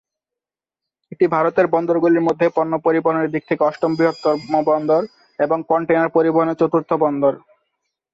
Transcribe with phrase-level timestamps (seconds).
[1.11, 4.37] এটি ভারতের বন্দরগুলির মধ্যে পণ্য পরিবহনের দিক থেকে অষ্টম বৃহত্তম
[4.69, 5.01] বন্দর
[5.39, 7.33] এবং কন্টেইনার পরিবহনে চতুর্থ বৃহত্তম বন্দর।